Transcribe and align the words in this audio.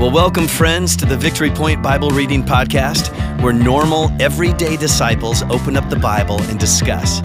Well, 0.00 0.10
welcome, 0.10 0.48
friends, 0.48 0.96
to 0.96 1.04
the 1.04 1.14
Victory 1.14 1.50
Point 1.50 1.82
Bible 1.82 2.08
Reading 2.08 2.42
Podcast, 2.42 3.12
where 3.42 3.52
normal, 3.52 4.10
everyday 4.18 4.78
disciples 4.78 5.42
open 5.42 5.76
up 5.76 5.90
the 5.90 5.96
Bible 5.96 6.40
and 6.44 6.58
discuss. 6.58 7.20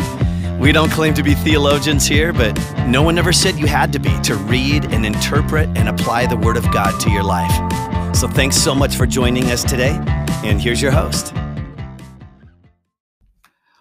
We 0.60 0.74
don't 0.74 0.92
claim 0.92 1.14
to 1.14 1.24
be 1.24 1.36
theologians 1.36 2.06
here, 2.06 2.34
but 2.34 2.54
no 2.86 3.02
one 3.02 3.18
ever 3.18 3.32
said 3.32 3.56
you 3.56 3.66
had 3.66 3.94
to 3.94 4.00
be 4.00 4.20
to 4.24 4.36
read 4.36 4.92
and 4.92 5.06
interpret 5.06 5.70
and 5.78 5.88
apply 5.88 6.26
the 6.26 6.36
Word 6.36 6.58
of 6.58 6.70
God 6.74 7.00
to 7.00 7.10
your 7.10 7.24
life. 7.24 8.14
So 8.14 8.28
thanks 8.28 8.58
so 8.58 8.76
much 8.76 8.98
for 8.98 9.06
joining 9.06 9.46
us 9.52 9.64
today, 9.64 9.98
and 10.44 10.62
here's 10.62 10.82
your 10.82 10.92
host. 10.92 11.34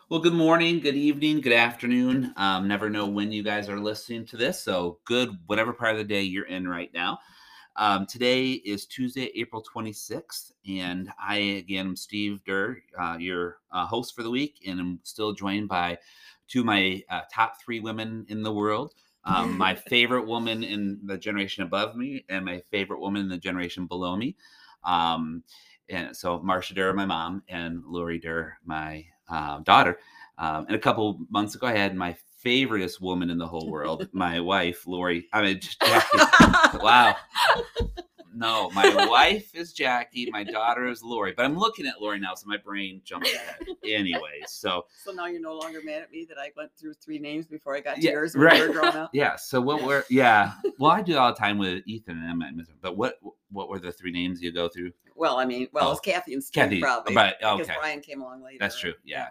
Well, 0.09 0.21
good 0.21 0.35
morning, 0.35 0.79
good 0.79 0.95
evening, 0.95 1.41
good 1.41 1.53
afternoon. 1.53 2.33
Um, 2.37 2.69
never 2.69 2.89
know 2.89 3.09
when 3.09 3.33
you 3.33 3.43
guys 3.43 3.69
are 3.69 3.81
listening 3.81 4.25
to 4.27 4.37
this, 4.37 4.63
so 4.63 5.01
good, 5.05 5.31
whatever 5.47 5.73
part 5.73 5.91
of 5.91 5.99
the 5.99 6.05
day 6.05 6.23
you're 6.23 6.47
in 6.47 6.69
right 6.69 6.95
now. 6.95 7.19
Um, 7.77 8.07
today 8.07 8.53
is 8.53 8.87
Tuesday, 8.87 9.33
April 9.35 9.63
26th, 9.63 10.53
and 10.69 11.11
I 11.19 11.37
again 11.37 11.89
am 11.89 11.97
Steve 11.97 12.39
Durr, 12.45 12.79
uh, 13.01 13.17
your 13.19 13.59
uh, 13.73 13.85
host 13.85 14.15
for 14.15 14.23
the 14.23 14.31
week, 14.31 14.61
and 14.65 14.79
I'm 14.79 15.01
still 15.03 15.33
joined 15.33 15.69
by 15.69 15.99
two 16.47 16.61
of 16.61 16.67
my 16.67 17.03
uh, 17.11 17.23
top 17.33 17.61
three 17.61 17.81
women 17.81 18.27
in 18.29 18.45
the 18.45 18.53
world. 18.53 18.95
Um, 19.25 19.59
my 19.59 19.75
favorite 19.89 20.25
woman 20.25 20.63
in 20.63 21.01
the 21.05 21.19
generation 21.19 21.65
above 21.65 21.97
me, 21.97 22.25
and 22.29 22.45
my 22.45 22.63
favorite 22.71 23.01
woman 23.01 23.23
in 23.23 23.29
the 23.29 23.39
generation 23.39 23.87
below 23.87 24.15
me. 24.15 24.37
Um, 24.85 25.43
and 25.89 26.17
so 26.17 26.41
Marcia 26.41 26.75
Durr, 26.75 26.93
my 26.95 27.07
mom, 27.07 27.43
and 27.49 27.83
Lori 27.85 28.21
Durr, 28.21 28.57
my 28.65 29.05
uh, 29.29 29.59
daughter. 29.61 29.99
Um, 30.39 30.67
and 30.69 30.77
a 30.77 30.81
couple 30.81 31.19
months 31.29 31.57
ago, 31.57 31.67
I 31.67 31.77
had 31.77 31.97
my 31.97 32.17
favoriteest 32.45 33.01
woman 33.01 33.31
in 33.31 33.39
the 33.39 33.47
whole 33.47 33.69
world, 33.69 34.09
my 34.13 34.39
wife, 34.39 34.87
Lori. 34.87 35.27
I 35.33 35.43
mean, 35.43 35.61
Jackie. 35.61 36.19
Wow. 36.83 37.17
No, 38.37 38.69
my 38.71 39.07
wife 39.09 39.55
is 39.55 39.73
Jackie. 39.73 40.29
My 40.33 40.43
daughter 40.43 40.89
is 40.89 41.05
Lori. 41.05 41.33
But 41.37 41.45
I'm 41.45 41.57
looking 41.57 41.87
at 41.87 42.01
Lori 42.03 42.19
now, 42.19 42.35
so 42.35 42.49
my 42.49 42.57
brain 42.57 43.01
jumps 43.05 43.33
ahead. 43.33 43.59
Anyway, 43.87 44.41
so 44.49 44.87
So 45.05 45.13
now 45.13 45.27
you're 45.27 45.41
no 45.41 45.55
longer 45.55 45.79
mad 45.85 46.03
at 46.03 46.11
me 46.11 46.27
that 46.29 46.37
I 46.37 46.51
went 46.57 46.73
through 46.77 46.95
three 46.95 47.21
names 47.21 47.47
before 47.47 47.77
I 47.77 47.81
got 47.81 47.95
to 47.97 48.03
Yeah, 48.03 48.11
yours 48.13 48.35
when 48.35 48.45
right. 48.47 48.61
we 48.61 48.67
were 48.67 48.73
growing 48.73 48.97
up. 48.97 49.11
yeah. 49.15 49.37
So 49.37 49.61
what 49.61 49.83
were 49.85 50.05
yeah? 50.11 50.55
Well, 50.81 50.91
I 50.91 51.01
do 51.01 51.13
it 51.13 51.17
all 51.19 51.33
the 51.33 51.39
time 51.39 51.59
with 51.59 51.85
Ethan 51.87 52.17
and 52.21 52.29
Emma. 52.43 52.51
But 52.83 52.97
what 52.97 53.21
what 53.53 53.69
were 53.69 53.79
the 53.79 53.93
three 53.93 54.11
names 54.11 54.43
you 54.43 54.51
go 54.51 54.69
through? 54.69 54.91
Well, 55.15 55.37
I 55.39 55.45
mean, 55.45 55.69
well, 55.73 55.89
Oh. 55.89 55.93
it's 55.93 56.01
Kathy 56.01 56.33
and 56.35 56.43
Steve 56.43 56.63
Kathy, 56.65 56.81
probably. 56.81 57.15
but- 57.15 57.37
because 57.39 57.61
okay. 57.61 57.75
Brian 57.79 58.01
came 58.01 58.21
along 58.21 58.43
later. 58.43 58.57
That's 58.59 58.81
true. 58.81 58.91
right? 58.91 58.99
Yeah. 59.05 59.29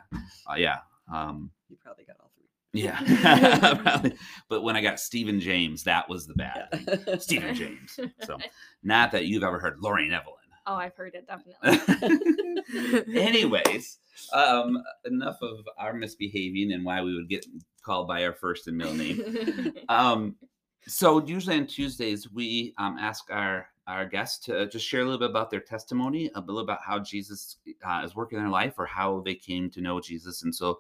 Uh, 0.50 0.56
yeah. 0.56 0.78
Um, 1.12 1.52
You 1.68 1.76
probably 1.84 2.06
got 2.06 2.16
all 2.22 2.32
three. 2.38 2.43
Yeah. 2.74 3.80
But 4.50 4.64
when 4.64 4.76
I 4.76 4.82
got 4.82 5.00
Stephen 5.00 5.40
James, 5.40 5.84
that 5.84 6.10
was 6.10 6.28
the 6.28 6.34
bad. 6.34 6.68
Yeah. 7.08 7.18
Stephen 7.18 7.56
James. 7.56 8.00
So 8.24 8.38
not 8.84 9.12
that 9.12 9.26
you've 9.26 9.44
ever 9.44 9.60
heard 9.60 9.78
Lorraine 9.80 10.14
Evelyn. 10.14 10.36
Oh, 10.66 10.76
I've 10.76 10.96
heard 10.96 11.14
it 11.16 11.28
definitely. 11.28 13.20
Anyways, 13.20 14.00
um, 14.34 14.82
enough 15.06 15.38
of 15.42 15.60
our 15.78 15.94
misbehaving 15.94 16.72
and 16.72 16.86
why 16.86 17.02
we 17.02 17.16
would 17.16 17.28
get 17.30 17.46
called 17.84 18.08
by 18.08 18.26
our 18.26 18.34
first 18.34 18.68
and 18.68 18.78
middle 18.78 18.94
name. 18.94 19.74
Um, 19.90 20.36
so 20.88 21.26
usually 21.26 21.58
on 21.58 21.68
Tuesdays 21.68 22.32
we 22.32 22.74
um, 22.78 22.98
ask 22.98 23.26
our 23.30 23.68
our 23.88 24.06
guests 24.06 24.46
to 24.46 24.68
just 24.68 24.86
share 24.86 25.02
a 25.02 25.04
little 25.04 25.20
bit 25.20 25.30
about 25.30 25.50
their 25.50 25.60
testimony, 25.60 26.32
a 26.36 26.40
little 26.40 26.62
about 26.62 26.80
how 26.82 27.00
Jesus 27.00 27.58
uh, 27.86 28.02
is 28.04 28.16
working 28.16 28.38
in 28.38 28.46
their 28.46 28.52
life 28.52 28.76
or 28.78 28.86
how 28.86 29.22
they 29.26 29.36
came 29.36 29.70
to 29.72 29.82
know 29.82 30.00
Jesus. 30.00 30.44
And 30.44 30.56
so, 30.56 30.80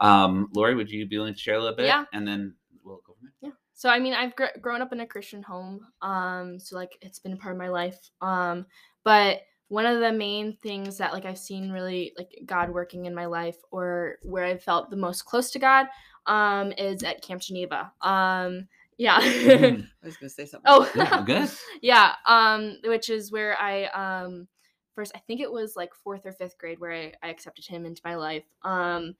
um, 0.00 0.48
Lori, 0.54 0.74
would 0.74 0.90
you 0.90 1.06
be 1.06 1.18
willing 1.18 1.34
to 1.34 1.40
share 1.40 1.54
a 1.56 1.60
little 1.60 1.76
bit? 1.76 1.86
Yeah. 1.86 2.04
And 2.12 2.26
then 2.26 2.54
we'll 2.84 3.02
go 3.06 3.14
from 3.14 3.30
there. 3.40 3.50
yeah. 3.50 3.56
So 3.74 3.88
I 3.88 3.98
mean, 3.98 4.14
I've 4.14 4.34
gr- 4.36 4.58
grown 4.60 4.82
up 4.82 4.92
in 4.92 5.00
a 5.00 5.06
Christian 5.06 5.42
home, 5.42 5.80
um, 6.02 6.58
so 6.58 6.76
like 6.76 6.98
it's 7.00 7.18
been 7.20 7.32
a 7.32 7.36
part 7.36 7.54
of 7.54 7.58
my 7.58 7.68
life. 7.68 7.98
Um, 8.20 8.66
but 9.04 9.42
one 9.68 9.86
of 9.86 10.00
the 10.00 10.12
main 10.12 10.56
things 10.62 10.98
that 10.98 11.12
like 11.12 11.24
I've 11.26 11.38
seen 11.38 11.70
really 11.70 12.12
like 12.16 12.30
God 12.46 12.70
working 12.70 13.04
in 13.06 13.14
my 13.14 13.26
life, 13.26 13.56
or 13.70 14.16
where 14.22 14.44
I 14.44 14.56
felt 14.56 14.90
the 14.90 14.96
most 14.96 15.26
close 15.26 15.50
to 15.52 15.58
God, 15.58 15.86
um, 16.26 16.72
is 16.72 17.02
at 17.04 17.22
Camp 17.22 17.40
Geneva. 17.42 17.92
Um, 18.00 18.66
yeah. 18.96 19.20
Mhm. 19.20 19.86
I 20.02 20.06
was 20.06 20.16
going 20.16 20.28
to 20.28 20.34
say 20.34 20.44
something. 20.46 20.64
oh, 20.66 20.90
Yeah, 20.96 21.22
good. 21.26 21.48
yeah 21.82 22.14
um 22.26 22.78
which 22.84 23.08
is 23.10 23.30
where 23.30 23.56
i 23.60 23.84
um 23.94 24.48
first 24.96 25.12
i 25.14 25.20
think 25.20 25.40
it 25.40 25.52
was 25.52 25.76
like 25.76 25.94
fourth 25.94 26.26
or 26.26 26.32
fifth 26.32 26.58
grade 26.58 26.80
where 26.80 26.90
i, 26.92 27.12
I 27.22 27.28
accepted 27.28 27.64
him 27.64 27.86
into 27.86 28.02
my 28.04 28.16
life 28.16 28.42
um 28.64 29.14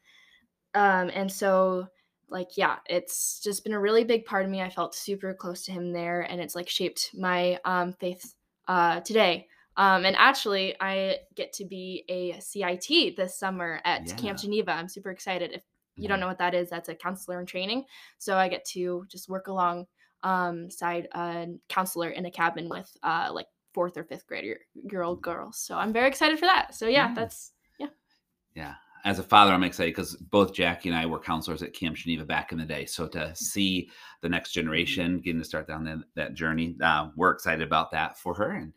um 0.74 1.10
and 1.14 1.30
so 1.30 1.86
like 2.28 2.48
yeah 2.56 2.76
it's 2.86 3.40
just 3.40 3.64
been 3.64 3.72
a 3.72 3.80
really 3.80 4.04
big 4.04 4.24
part 4.24 4.44
of 4.44 4.50
me 4.50 4.60
i 4.60 4.68
felt 4.68 4.94
super 4.94 5.32
close 5.34 5.64
to 5.64 5.72
him 5.72 5.92
there 5.92 6.20
and 6.22 6.40
it's 6.40 6.54
like 6.54 6.68
shaped 6.68 7.10
my 7.14 7.58
um 7.64 7.92
faith 7.94 8.34
uh 8.66 9.00
today 9.00 9.46
um 9.76 10.04
and 10.04 10.14
actually 10.16 10.74
i 10.80 11.16
get 11.34 11.52
to 11.52 11.64
be 11.64 12.04
a 12.08 12.38
cit 12.40 13.16
this 13.16 13.38
summer 13.38 13.80
at 13.84 14.06
Yeah. 14.06 14.14
camp 14.16 14.38
geneva 14.38 14.72
i'm 14.72 14.88
super 14.88 15.10
excited 15.10 15.52
if 15.52 15.62
you 15.96 16.06
don't 16.06 16.18
Mhm. 16.18 16.20
know 16.20 16.26
what 16.28 16.38
that 16.38 16.54
is 16.54 16.68
that's 16.68 16.88
a 16.90 16.94
counselor 16.94 17.40
in 17.40 17.46
training 17.46 17.84
so 18.18 18.36
i 18.36 18.48
get 18.48 18.64
to 18.66 19.04
just 19.08 19.28
work 19.28 19.48
along 19.48 19.86
um 20.22 20.70
side 20.70 21.08
a 21.14 21.46
counselor 21.68 22.10
in 22.10 22.26
a 22.26 22.30
cabin 22.30 22.68
with 22.68 22.94
uh 23.02 23.30
like 23.32 23.46
fourth 23.72 23.96
or 23.96 24.04
fifth 24.04 24.26
grade 24.26 24.44
year, 24.44 24.60
year 24.74 25.02
old 25.02 25.22
girls 25.22 25.58
so 25.58 25.76
i'm 25.78 25.92
very 25.92 26.08
excited 26.08 26.38
for 26.38 26.46
that 26.46 26.74
so 26.74 26.86
yeah 26.86 27.08
Yeah. 27.08 27.14
that's 27.14 27.52
yeah. 27.78 27.86
Yeah. 28.54 28.74
As 29.04 29.18
a 29.18 29.22
father, 29.22 29.52
I'm 29.52 29.62
excited 29.62 29.94
because 29.94 30.16
both 30.16 30.52
Jackie 30.52 30.88
and 30.88 30.98
I 30.98 31.06
were 31.06 31.20
counselors 31.20 31.62
at 31.62 31.72
Camp 31.72 31.96
Geneva 31.96 32.24
back 32.24 32.52
in 32.52 32.58
the 32.58 32.64
day. 32.64 32.84
So 32.84 33.06
to 33.08 33.34
see 33.34 33.90
the 34.22 34.28
next 34.28 34.52
generation 34.52 35.20
getting 35.20 35.40
to 35.40 35.44
start 35.46 35.66
down 35.66 35.84
that, 35.84 35.98
that 36.14 36.34
journey, 36.34 36.76
uh, 36.82 37.08
we're 37.16 37.30
excited 37.30 37.66
about 37.66 37.90
that 37.92 38.18
for 38.18 38.34
her. 38.34 38.50
And 38.52 38.72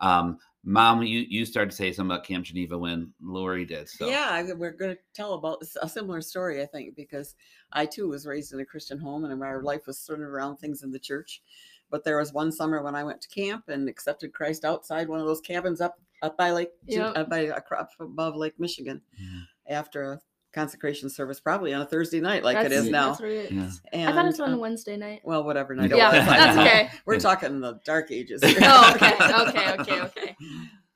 um, 0.00 0.38
mom, 0.64 1.02
you 1.02 1.24
you 1.28 1.44
started 1.44 1.70
to 1.70 1.76
say 1.76 1.92
something 1.92 2.14
about 2.14 2.24
Camp 2.26 2.44
Geneva 2.44 2.76
when 2.76 3.12
Lori 3.20 3.64
did. 3.64 3.88
So 3.88 4.08
Yeah, 4.08 4.42
we're 4.54 4.72
going 4.72 4.94
to 4.94 5.00
tell 5.14 5.34
about 5.34 5.62
a 5.80 5.88
similar 5.88 6.20
story, 6.20 6.62
I 6.62 6.66
think, 6.66 6.94
because 6.96 7.34
I 7.72 7.86
too 7.86 8.08
was 8.08 8.26
raised 8.26 8.52
in 8.52 8.60
a 8.60 8.64
Christian 8.64 8.98
home 8.98 9.24
and 9.24 9.42
our 9.42 9.62
life 9.62 9.86
was 9.86 9.98
centered 9.98 10.30
around 10.30 10.56
things 10.56 10.82
in 10.82 10.90
the 10.90 10.98
church. 10.98 11.42
But 11.90 12.02
there 12.04 12.18
was 12.18 12.32
one 12.32 12.50
summer 12.50 12.82
when 12.82 12.94
I 12.94 13.04
went 13.04 13.20
to 13.20 13.28
camp 13.28 13.68
and 13.68 13.88
accepted 13.88 14.32
Christ 14.32 14.64
outside 14.64 15.08
one 15.08 15.20
of 15.20 15.26
those 15.26 15.40
cabins 15.40 15.80
up 15.80 15.98
up 16.22 16.38
by 16.38 16.50
Lake, 16.52 16.70
Yep. 16.86 17.16
up 17.18 17.28
by 17.30 17.48
up 17.48 17.90
above 18.00 18.34
Lake 18.34 18.58
Michigan, 18.58 19.02
Mhm. 19.22 19.42
After 19.68 20.02
a 20.12 20.20
consecration 20.52 21.10
service, 21.10 21.40
probably 21.40 21.72
on 21.74 21.82
a 21.82 21.86
Thursday 21.86 22.20
night, 22.20 22.44
like 22.44 22.56
it 22.58 22.62
that's- 22.70 22.84
is 22.84 22.90
now. 22.90 23.14
that's 23.14 23.20
Yeah. 23.50 23.70
And, 23.92 24.08
i 24.08 24.12
thought 24.12 24.24
it 24.24 24.28
was 24.28 24.40
on 24.40 24.50
a 24.50 24.54
um, 24.54 24.60
wednesday 24.60 24.96
night 24.96 25.20
well, 25.24 25.42
whatever 25.42 25.74
night 25.74 25.90
it 25.90 25.96
yeah 25.96 26.10
that's 26.12 26.56
okay 26.58 26.90
We're 27.06 27.18
talking 27.18 27.60
the 27.60 27.80
dark 27.84 28.10
ages. 28.12 28.42
here. 28.44 28.58
oh 28.62 28.92
okay 28.94 29.14
okay 29.20 29.72
okay 29.80 30.00
okay 30.02 30.36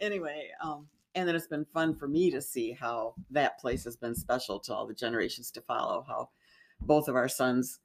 anyway, 0.00 0.48
um, 0.62 0.86
and 1.16 1.26
then 1.28 1.34
it's 1.34 1.48
been 1.48 1.64
fun 1.64 1.96
for 1.96 2.06
me 2.06 2.30
to 2.30 2.40
see 2.40 2.70
how 2.72 3.14
that 3.30 3.58
place 3.58 3.82
has 3.84 3.96
been 3.96 4.14
special 4.14 4.60
to 4.60 4.74
all 4.74 4.86
the 4.86 4.94
generations 4.94 5.50
to 5.52 5.60
follow. 5.62 6.04
How 6.06 6.28
both 6.80 7.08
of 7.08 7.16
our 7.16 7.28
sons 7.28 7.80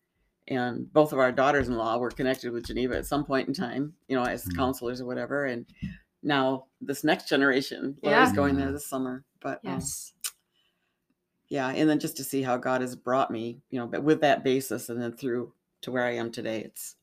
and 0.47 0.91
both 0.93 1.11
of 1.13 1.17
our 1.19 1.31
daughters-in-law 1.31 1.97
were 1.97 2.11
connected 2.11 2.51
with 2.51 2.67
Geneva 2.67 2.95
at 2.97 3.07
some 3.07 3.23
point 3.25 3.47
in 3.47 3.53
time, 3.55 3.93
you 4.07 4.15
know, 4.15 4.23
as 4.23 4.45
Mhm. 4.45 4.55
counselors 4.57 5.01
or 5.01 5.05
whatever. 5.07 5.45
And 5.45 5.65
now 6.21 6.65
this 6.81 7.03
next 7.03 7.27
generation 7.29 7.97
is 8.03 8.09
Yeah. 8.11 8.31
going 8.35 8.57
there 8.57 8.71
this 8.71 8.85
summer. 8.85 9.23
But 9.41 9.61
um, 9.65 9.73
yes 9.75 10.13
yeah, 11.53 11.67
and 11.67 11.87
then 11.87 11.99
just 11.99 12.17
to 12.17 12.23
see 12.23 12.41
how 12.41 12.57
God 12.57 12.81
has 12.81 12.95
brought 12.95 13.29
me, 13.29 13.59
you 13.69 13.77
know, 13.77 13.85
but 13.85 14.01
with 14.01 14.21
that 14.21 14.43
basis, 14.43 14.89
and 14.89 14.99
then 14.99 15.11
through 15.11 15.53
to 15.83 15.91
where 15.91 16.03
I 16.03 16.15
am 16.15 16.31
today, 16.31 16.61
it's 16.61 16.95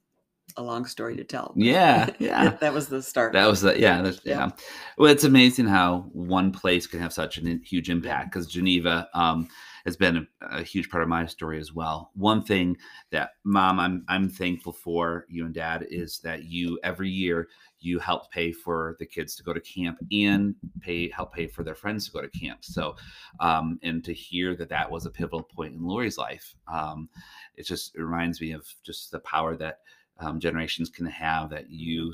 a 0.56 0.62
long 0.62 0.86
story 0.86 1.16
to 1.18 1.22
tell. 1.22 1.52
Yeah, 1.56 2.10
yeah. 2.18 2.56
that 2.60 2.74
was 2.74 2.88
the 2.88 3.00
start. 3.00 3.32
That 3.32 3.46
was 3.46 3.60
the 3.60 3.78
yeah, 3.78 4.02
that's, 4.02 4.18
Yeah. 4.24 4.38
yeah. 4.38 4.50
Well, 4.98 5.12
it's 5.12 5.22
amazing 5.22 5.66
how 5.66 6.10
one 6.12 6.50
place 6.50 6.88
can 6.88 6.98
have 6.98 7.12
such 7.12 7.38
a 7.38 7.58
huge 7.64 7.90
impact 7.90 8.32
because 8.32 8.48
Geneva 8.48 9.08
um, 9.14 9.46
has 9.84 9.96
been 9.96 10.16
a, 10.16 10.58
a 10.58 10.62
huge 10.64 10.90
part 10.90 11.04
of 11.04 11.08
my 11.08 11.26
story 11.26 11.60
as 11.60 11.72
well. 11.72 12.10
One 12.14 12.42
thing 12.42 12.76
that 13.12 13.34
mom, 13.44 13.78
I'm 13.78 14.04
I'm 14.08 14.28
thankful 14.28 14.72
for 14.72 15.26
you 15.28 15.44
and 15.44 15.54
dad 15.54 15.86
is 15.88 16.18
that 16.24 16.42
you 16.42 16.76
every 16.82 17.08
year 17.08 17.46
you 17.80 17.98
help 17.98 18.30
pay 18.30 18.52
for 18.52 18.96
the 18.98 19.06
kids 19.06 19.34
to 19.36 19.42
go 19.42 19.52
to 19.52 19.60
camp 19.60 19.98
and 20.12 20.54
pay 20.80 21.08
help 21.10 21.32
pay 21.34 21.46
for 21.46 21.64
their 21.64 21.74
friends 21.74 22.06
to 22.06 22.12
go 22.12 22.20
to 22.20 22.28
camp. 22.28 22.64
So, 22.64 22.96
um, 23.40 23.78
and 23.82 24.04
to 24.04 24.12
hear 24.12 24.54
that 24.56 24.68
that 24.68 24.90
was 24.90 25.06
a 25.06 25.10
pivotal 25.10 25.42
point 25.42 25.74
in 25.74 25.84
Lori's 25.84 26.18
life, 26.18 26.54
um, 26.72 27.08
it 27.56 27.66
just 27.66 27.94
it 27.96 28.02
reminds 28.02 28.40
me 28.40 28.52
of 28.52 28.66
just 28.84 29.10
the 29.10 29.20
power 29.20 29.56
that 29.56 29.80
um, 30.18 30.38
generations 30.40 30.88
can 30.90 31.06
have 31.06 31.50
that 31.50 31.70
you 31.70 32.12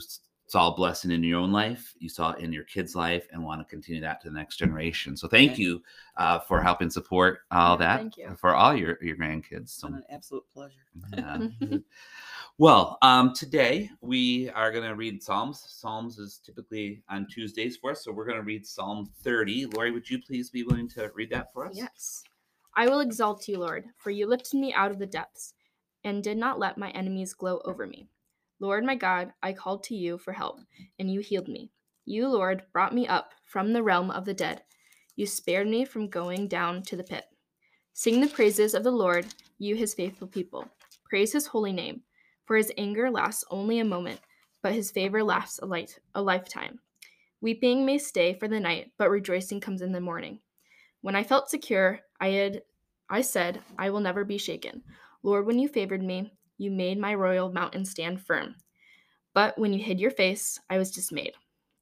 saw 0.48 0.72
a 0.72 0.76
blessing 0.76 1.10
in 1.10 1.24
your 1.24 1.40
own 1.40 1.50
life, 1.50 1.92
you 1.98 2.08
saw 2.08 2.30
it 2.30 2.38
in 2.38 2.52
your 2.52 2.62
kids' 2.64 2.94
life, 2.94 3.26
and 3.32 3.42
want 3.42 3.60
to 3.60 3.64
continue 3.64 4.00
that 4.00 4.20
to 4.20 4.30
the 4.30 4.34
next 4.36 4.58
generation. 4.58 5.16
So 5.16 5.26
thank 5.26 5.52
Okay. 5.52 5.62
you 5.62 5.82
uh, 6.16 6.38
for 6.38 6.62
helping 6.62 6.88
support 6.88 7.40
all 7.50 7.72
Yeah, 7.72 7.76
that 7.78 7.96
thank 7.98 8.16
you. 8.16 8.36
for 8.38 8.54
all 8.54 8.74
your 8.74 8.96
your 9.02 9.16
grandkids. 9.16 9.70
So 9.70 9.88
an 9.88 10.04
absolute 10.08 10.44
pleasure. 10.52 10.86
yeah. 11.16 11.40
well, 12.58 12.96
um, 13.02 13.34
today 13.34 13.90
we 14.00 14.48
are 14.50 14.72
going 14.72 14.88
to 14.88 14.94
read 14.94 15.22
Psalms. 15.22 15.62
Psalms 15.66 16.18
is 16.18 16.40
typically 16.44 17.02
on 17.10 17.26
Tuesdays 17.26 17.76
for 17.76 17.90
us, 17.90 18.04
so 18.04 18.12
we're 18.12 18.24
going 18.24 18.38
to 18.38 18.42
read 18.42 18.66
Psalm 18.66 19.10
30. 19.22 19.66
Lori, 19.66 19.90
would 19.90 20.08
you 20.08 20.18
please 20.20 20.48
be 20.48 20.62
willing 20.62 20.88
to 20.90 21.10
read 21.14 21.30
that 21.30 21.52
for 21.52 21.66
us? 21.66 21.76
Yes. 21.76 22.24
I 22.74 22.88
will 22.88 23.00
exalt 23.00 23.46
you, 23.48 23.58
Lord, 23.58 23.86
for 23.98 24.10
you 24.10 24.26
lifted 24.26 24.58
me 24.58 24.72
out 24.72 24.90
of 24.90 24.98
the 24.98 25.06
depths 25.06 25.54
and 26.04 26.22
did 26.22 26.38
not 26.38 26.58
let 26.58 26.78
my 26.78 26.90
enemies 26.90 27.34
glow 27.34 27.60
over 27.64 27.86
me. 27.86 28.08
Lord 28.58 28.84
my 28.84 28.94
God, 28.94 29.32
I 29.42 29.52
called 29.52 29.84
to 29.84 29.94
you 29.94 30.16
for 30.16 30.32
help, 30.32 30.60
and 30.98 31.12
you 31.12 31.20
healed 31.20 31.48
me. 31.48 31.70
You, 32.06 32.28
Lord, 32.28 32.62
brought 32.72 32.94
me 32.94 33.06
up 33.06 33.32
from 33.44 33.72
the 33.72 33.82
realm 33.82 34.10
of 34.10 34.24
the 34.24 34.32
dead. 34.32 34.62
You 35.14 35.26
spared 35.26 35.66
me 35.66 35.84
from 35.84 36.08
going 36.08 36.48
down 36.48 36.82
to 36.84 36.96
the 36.96 37.04
pit. 37.04 37.24
Sing 37.92 38.20
the 38.20 38.28
praises 38.28 38.74
of 38.74 38.84
the 38.84 38.90
Lord, 38.90 39.26
you 39.58 39.74
his 39.74 39.92
faithful 39.92 40.28
people. 40.28 40.68
Praise 41.04 41.32
his 41.32 41.46
holy 41.46 41.72
name, 41.72 42.02
for 42.46 42.56
his 42.56 42.72
anger 42.78 43.10
lasts 43.10 43.44
only 43.50 43.80
a 43.80 43.84
moment, 43.84 44.20
but 44.62 44.72
his 44.72 44.90
favor 44.90 45.22
lasts 45.22 45.58
a, 45.62 45.66
light, 45.66 45.98
a 46.14 46.22
lifetime. 46.22 46.80
Weeping 47.40 47.84
may 47.84 47.98
stay 47.98 48.34
for 48.34 48.48
the 48.48 48.58
night, 48.58 48.92
but 48.98 49.10
rejoicing 49.10 49.60
comes 49.60 49.82
in 49.82 49.92
the 49.92 50.00
morning. 50.00 50.40
When 51.02 51.14
I 51.14 51.22
felt 51.22 51.50
secure, 51.50 52.00
I 52.20 52.28
had 52.28 52.62
I 53.08 53.20
said, 53.20 53.60
I 53.78 53.90
will 53.90 54.00
never 54.00 54.24
be 54.24 54.38
shaken. 54.38 54.82
Lord, 55.22 55.46
when 55.46 55.58
you 55.58 55.68
favored 55.68 56.02
me, 56.02 56.32
you 56.58 56.70
made 56.70 56.98
my 56.98 57.14
royal 57.14 57.52
mountain 57.52 57.84
stand 57.84 58.20
firm. 58.20 58.56
But 59.32 59.56
when 59.58 59.72
you 59.72 59.82
hid 59.82 60.00
your 60.00 60.10
face, 60.10 60.58
I 60.68 60.78
was 60.78 60.90
dismayed. 60.90 61.34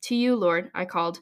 To 0.02 0.14
you, 0.14 0.36
Lord, 0.36 0.70
I 0.74 0.84
called. 0.84 1.20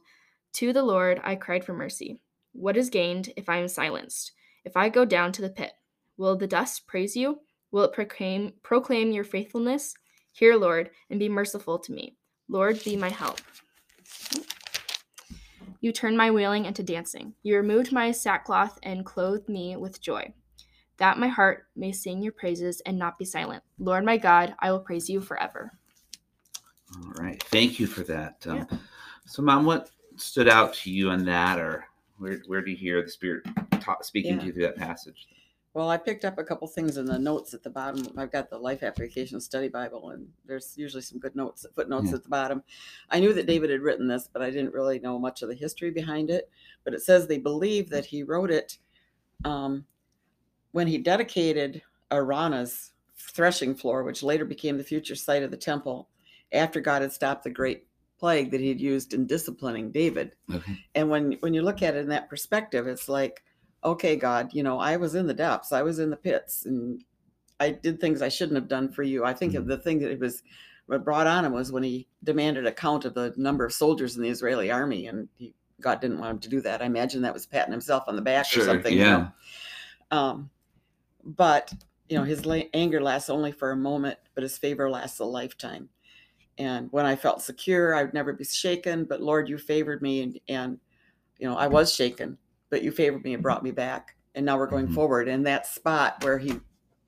To 0.54 0.72
the 0.72 0.82
Lord, 0.82 1.20
I 1.22 1.36
cried 1.36 1.64
for 1.64 1.72
mercy. 1.72 2.20
What 2.52 2.76
is 2.76 2.90
gained 2.90 3.32
if 3.36 3.48
I 3.48 3.58
am 3.58 3.68
silenced? 3.68 4.32
If 4.64 4.76
I 4.76 4.88
go 4.88 5.04
down 5.04 5.32
to 5.32 5.42
the 5.42 5.50
pit, 5.50 5.72
will 6.16 6.36
the 6.36 6.46
dust 6.46 6.86
praise 6.86 7.16
you? 7.16 7.40
Will 7.72 7.84
it 7.84 7.92
proclaim, 7.92 8.52
proclaim 8.62 9.10
your 9.10 9.24
faithfulness? 9.24 9.94
Hear, 10.32 10.56
Lord, 10.56 10.90
and 11.10 11.18
be 11.18 11.28
merciful 11.28 11.78
to 11.80 11.92
me. 11.92 12.16
Lord, 12.48 12.82
be 12.84 12.96
my 12.96 13.08
help. 13.08 13.40
You 15.80 15.90
turned 15.90 16.16
my 16.16 16.30
wailing 16.30 16.66
into 16.66 16.82
dancing. 16.82 17.34
You 17.42 17.56
removed 17.56 17.90
my 17.92 18.12
sackcloth 18.12 18.78
and 18.82 19.04
clothed 19.04 19.48
me 19.48 19.76
with 19.76 20.00
joy. 20.00 20.32
That 20.98 21.18
my 21.18 21.28
heart 21.28 21.66
may 21.74 21.90
sing 21.90 22.22
your 22.22 22.32
praises 22.32 22.80
and 22.86 22.98
not 22.98 23.18
be 23.18 23.24
silent. 23.24 23.64
Lord 23.78 24.04
my 24.04 24.16
God, 24.16 24.54
I 24.60 24.70
will 24.70 24.80
praise 24.80 25.08
you 25.08 25.20
forever. 25.20 25.72
All 26.94 27.12
right. 27.16 27.42
Thank 27.44 27.80
you 27.80 27.86
for 27.86 28.02
that. 28.04 28.46
Um, 28.46 28.56
Yeah. 28.58 28.78
So, 29.26 29.42
Mom, 29.42 29.64
what 29.64 29.90
stood 30.16 30.48
out 30.48 30.74
to 30.74 30.90
you 30.90 31.10
on 31.10 31.24
that, 31.24 31.58
or 31.58 31.86
where, 32.18 32.42
where 32.46 32.60
do 32.60 32.70
you 32.70 32.76
hear 32.76 33.02
the 33.02 33.10
Spirit 33.10 33.44
ta- 33.80 34.02
speaking 34.02 34.38
to 34.38 34.46
you 34.46 34.52
through 34.52 34.64
that 34.64 34.76
passage? 34.76 35.26
Well, 35.74 35.88
I 35.88 35.96
picked 35.96 36.26
up 36.26 36.36
a 36.38 36.44
couple 36.44 36.68
things 36.68 36.98
in 36.98 37.06
the 37.06 37.18
notes 37.18 37.54
at 37.54 37.62
the 37.62 37.70
bottom. 37.70 38.06
I've 38.18 38.30
got 38.30 38.50
the 38.50 38.58
Life 38.58 38.82
Application 38.82 39.40
Study 39.40 39.68
Bible, 39.68 40.10
and 40.10 40.28
there's 40.44 40.76
usually 40.76 41.00
some 41.02 41.18
good 41.18 41.34
notes, 41.34 41.64
footnotes 41.74 42.08
Yeah. 42.08 42.16
at 42.16 42.22
the 42.24 42.28
bottom. 42.28 42.62
I 43.08 43.20
knew 43.20 43.32
that 43.32 43.46
David 43.46 43.70
had 43.70 43.80
written 43.80 44.06
this, 44.06 44.28
but 44.30 44.42
I 44.42 44.50
didn't 44.50 44.74
really 44.74 44.98
know 44.98 45.18
much 45.18 45.40
of 45.40 45.48
the 45.48 45.54
history 45.54 45.90
behind 45.90 46.28
it. 46.28 46.50
But 46.84 46.92
it 46.92 47.00
says 47.00 47.26
they 47.26 47.38
believe 47.38 47.88
that 47.88 48.04
he 48.04 48.22
wrote 48.22 48.50
it 48.50 48.76
um, 49.46 49.86
when 50.72 50.86
he 50.86 50.98
dedicated 50.98 51.82
Araunah's 52.10 52.92
threshing 53.16 53.74
floor, 53.74 54.02
which 54.04 54.22
later 54.22 54.44
became 54.44 54.76
the 54.76 54.84
future 54.84 55.14
site 55.16 55.42
of 55.42 55.50
the 55.50 55.56
temple, 55.56 56.08
after 56.52 56.80
God 56.80 57.00
had 57.00 57.12
stopped 57.12 57.44
the 57.44 57.50
great 57.50 57.86
plague 58.18 58.50
that 58.50 58.60
he 58.60 58.68
had 58.68 58.80
used 58.80 59.14
in 59.14 59.26
disciplining 59.26 59.90
David 59.90 60.36
Okay. 60.54 60.78
and 60.94 61.10
when 61.10 61.32
when 61.40 61.52
you 61.54 61.62
look 61.62 61.82
at 61.82 61.96
it 61.96 62.00
in 62.00 62.08
that 62.10 62.28
perspective 62.28 62.86
it's 62.86 63.08
like 63.08 63.42
okay 63.84 64.16
god 64.16 64.52
you 64.52 64.62
know 64.62 64.78
i 64.78 64.96
was 64.96 65.14
in 65.14 65.26
the 65.26 65.34
depths 65.34 65.72
i 65.72 65.82
was 65.82 65.98
in 65.98 66.10
the 66.10 66.16
pits 66.16 66.66
and 66.66 67.04
i 67.60 67.70
did 67.70 68.00
things 68.00 68.22
i 68.22 68.28
shouldn't 68.28 68.56
have 68.56 68.68
done 68.68 68.88
for 68.90 69.02
you 69.02 69.24
i 69.24 69.32
think 69.32 69.54
of 69.54 69.64
Mhm. 69.64 69.68
the 69.68 69.78
thing 69.78 69.98
that 70.00 70.10
it 70.10 70.20
was 70.20 70.42
what 70.86 71.04
brought 71.04 71.26
on 71.26 71.44
him 71.44 71.52
was 71.52 71.72
when 71.72 71.82
he 71.82 72.08
demanded 72.24 72.66
a 72.66 72.72
count 72.72 73.04
of 73.04 73.14
the 73.14 73.32
number 73.36 73.64
of 73.64 73.72
soldiers 73.72 74.16
in 74.16 74.22
the 74.22 74.28
israeli 74.28 74.70
army 74.70 75.06
and 75.06 75.28
he, 75.36 75.54
god 75.80 76.00
didn't 76.00 76.18
want 76.18 76.30
him 76.32 76.38
to 76.40 76.48
do 76.48 76.60
that 76.60 76.82
i 76.82 76.84
imagine 76.86 77.22
that 77.22 77.32
was 77.34 77.46
patting 77.46 77.72
himself 77.72 78.04
on 78.06 78.16
the 78.16 78.22
back 78.22 78.46
or 78.46 78.60
something 78.66 78.92
you 78.94 79.00
Yeah. 79.00 79.28
know? 80.10 80.16
um 80.18 80.50
but 81.24 81.72
you 82.08 82.18
know 82.18 82.24
his 82.24 82.44
la- 82.44 82.60
anger 82.74 83.00
lasts 83.00 83.30
only 83.30 83.52
for 83.52 83.70
a 83.70 83.76
moment 83.76 84.18
but 84.34 84.42
his 84.42 84.58
favor 84.58 84.90
lasts 84.90 85.20
a 85.20 85.24
lifetime 85.24 85.88
and 86.58 86.90
when 86.92 87.06
i 87.06 87.16
felt 87.16 87.40
secure 87.40 87.94
i 87.94 88.02
would 88.02 88.12
never 88.14 88.32
be 88.32 88.44
shaken 88.44 89.04
but 89.04 89.22
lord 89.22 89.48
you 89.48 89.56
favored 89.56 90.02
me 90.02 90.22
and 90.22 90.40
and 90.48 90.78
you 91.38 91.48
know 91.48 91.56
i 91.56 91.66
was 91.66 91.94
shaken 91.94 92.36
but 92.72 92.82
you 92.82 92.90
favored 92.90 93.22
me 93.22 93.34
and 93.34 93.42
brought 93.42 93.62
me 93.62 93.70
back 93.70 94.16
and 94.34 94.46
now 94.46 94.56
we're 94.56 94.66
going 94.66 94.88
Mhm. 94.88 94.94
forward 94.94 95.28
and 95.28 95.46
that 95.46 95.66
spot 95.66 96.24
where 96.24 96.38
he 96.38 96.58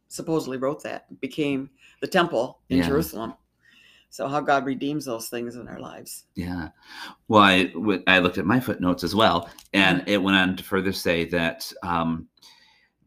supposedly 0.08 0.58
wrote 0.58 0.82
that 0.82 1.06
became 1.20 1.70
the 2.02 2.06
temple 2.06 2.60
in 2.68 2.78
Yeah. 2.78 2.86
jerusalem 2.86 3.34
so 4.10 4.28
how 4.28 4.40
god 4.40 4.66
redeems 4.66 5.06
those 5.06 5.28
things 5.30 5.56
in 5.56 5.66
our 5.66 5.80
lives 5.80 6.26
Yeah. 6.36 6.68
Well, 7.28 7.42
I 8.06 8.18
looked 8.18 8.38
at 8.38 8.46
my 8.46 8.60
footnotes 8.60 9.02
as 9.04 9.14
well, 9.14 9.48
and 9.72 10.00
Mm-hmm. 10.00 10.08
it 10.10 10.22
went 10.22 10.36
on 10.36 10.56
to 10.56 10.62
further 10.64 10.92
say 10.92 11.24
that 11.26 11.72
um, 11.82 12.28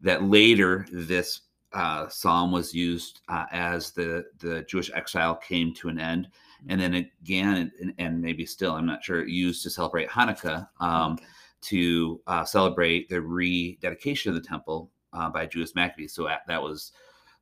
that 0.00 0.24
later 0.24 0.86
this 0.92 1.42
uh, 1.72 2.08
psalm 2.08 2.50
was 2.50 2.74
used 2.74 3.20
uh, 3.28 3.46
as 3.52 3.92
the 3.92 4.24
the 4.38 4.62
Jewish 4.62 4.90
exile 4.94 5.36
came 5.36 5.72
to 5.74 5.88
an 5.88 5.98
end, 5.98 6.28
and 6.68 6.80
then 6.80 6.94
again, 6.94 7.70
and, 7.80 7.94
and 7.98 8.20
maybe 8.20 8.44
still, 8.46 8.72
I'm 8.74 8.86
not 8.86 9.04
sure, 9.04 9.26
used 9.26 9.62
to 9.62 9.70
celebrate 9.70 10.08
Hanukkah 10.08 10.68
um, 10.80 11.12
Okay. 11.12 11.24
To 11.62 12.20
uh, 12.26 12.44
celebrate 12.44 13.08
the 13.08 13.20
rededication 13.20 14.30
of 14.30 14.34
the 14.34 14.46
temple 14.46 14.90
uh, 15.12 15.28
by 15.28 15.46
Jewish 15.46 15.74
Maccabees. 15.74 16.14
So 16.14 16.24
that, 16.24 16.42
that 16.48 16.62
was 16.62 16.92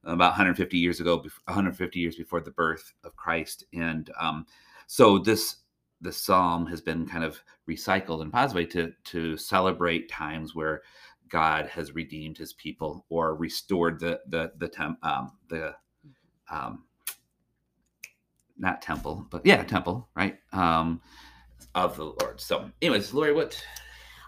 about 0.04 0.30
150 0.30 0.78
years 0.78 1.00
ago, 1.00 1.16
150 1.16 1.98
years 1.98 2.16
before 2.16 2.40
the 2.40 2.50
birth 2.50 2.92
of 3.04 3.16
Christ, 3.16 3.64
and 3.72 4.10
um, 4.18 4.46
so 4.86 5.18
this 5.18 5.56
the 6.02 6.12
psalm 6.12 6.66
has 6.66 6.80
been 6.80 7.06
kind 7.06 7.24
of 7.24 7.40
recycled 7.68 8.20
in 8.20 8.28
a 8.28 8.30
positive 8.30 8.56
way 8.56 8.66
to 8.66 8.92
to 9.04 9.36
celebrate 9.36 10.10
times 10.10 10.54
where 10.54 10.82
God 11.28 11.66
has 11.66 11.94
redeemed 11.94 12.38
His 12.38 12.52
people 12.52 13.04
or 13.08 13.34
restored 13.34 13.98
the 13.98 14.20
the 14.28 14.52
the 14.58 14.69
temp, 14.69 15.04
um, 15.04 15.32
the 15.48 15.74
um, 16.50 16.84
not 18.58 18.80
temple, 18.80 19.26
but 19.30 19.44
yeah, 19.44 19.62
temple, 19.64 20.08
right? 20.14 20.38
Um, 20.52 21.00
of 21.74 21.96
the 21.96 22.04
Lord. 22.04 22.40
So, 22.40 22.70
anyways, 22.80 23.12
Lori, 23.12 23.32
what? 23.32 23.62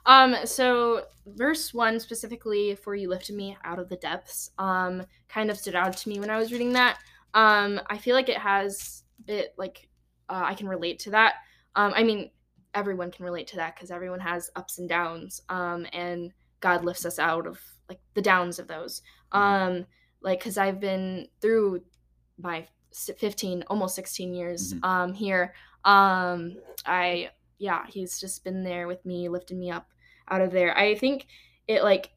Um, 0.08 0.34
so 0.44 1.04
verse 1.26 1.72
one 1.72 2.00
specifically 2.00 2.74
for 2.74 2.96
you 2.96 3.08
lifted 3.08 3.36
me 3.36 3.56
out 3.64 3.78
of 3.78 3.88
the 3.88 3.96
depths, 3.96 4.50
um, 4.58 5.04
kind 5.28 5.50
of 5.50 5.58
stood 5.58 5.76
out 5.76 5.96
to 5.98 6.08
me 6.08 6.18
when 6.18 6.30
I 6.30 6.38
was 6.38 6.50
reading 6.50 6.72
that. 6.72 6.98
Um, 7.34 7.80
I 7.88 7.98
feel 7.98 8.16
like 8.16 8.28
it 8.28 8.38
has 8.38 9.04
it 9.28 9.54
like 9.58 9.88
uh, 10.28 10.42
I 10.44 10.54
can 10.54 10.68
relate 10.68 10.98
to 11.00 11.10
that. 11.10 11.34
Um, 11.76 11.92
I 11.94 12.02
mean, 12.02 12.30
everyone 12.74 13.10
can 13.12 13.24
relate 13.24 13.46
to 13.48 13.56
that 13.56 13.76
because 13.76 13.90
everyone 13.90 14.20
has 14.20 14.50
ups 14.56 14.78
and 14.78 14.88
downs. 14.88 15.42
Um, 15.48 15.86
and 15.92 16.32
God 16.60 16.84
lifts 16.84 17.04
us 17.06 17.18
out 17.20 17.46
of 17.46 17.60
like 17.88 18.00
the 18.14 18.22
downs 18.22 18.58
of 18.58 18.66
those. 18.66 19.02
Um, 19.32 19.86
like 20.22 20.40
because 20.40 20.58
I've 20.58 20.80
been 20.80 21.28
through 21.40 21.82
my 22.38 22.66
15 22.92 23.64
almost 23.68 23.94
16 23.94 24.32
years 24.32 24.72
Mhm. 24.74 24.84
um 24.84 25.12
here 25.12 25.54
um 25.84 26.56
i 26.86 27.30
yeah 27.58 27.86
he's 27.86 28.18
just 28.18 28.44
been 28.44 28.64
there 28.64 28.88
with 28.88 29.04
me 29.04 29.28
lifting 29.28 29.58
me 29.58 29.70
up 29.70 29.90
out 30.30 30.40
of 30.40 30.50
there. 30.50 30.76
I 30.76 30.94
think 30.94 31.26
it 31.66 31.82
like 31.82 32.10